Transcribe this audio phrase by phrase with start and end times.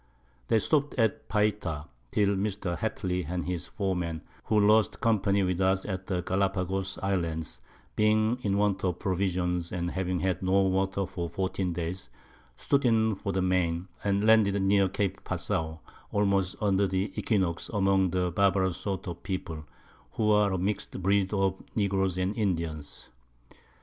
[0.47, 2.75] They stop'd at Payta, till Mr.
[2.75, 7.59] Hatley and his 4 Men, who lost Company with us at the Gallapagos Islands,
[7.95, 12.09] being in want of Provisions, and having had no Water for 14 Days,
[12.57, 18.15] stood in for the Main, and landed near Cape Passao, almost under the Equinox, among
[18.15, 19.65] a barbarous sort of People,
[20.13, 23.09] who are a mix'd Breed of Negroes and Indians.